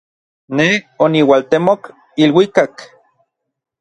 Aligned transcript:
Nej 0.59 0.71
oniualtemok 1.07 1.91
iluikak. 2.23 2.87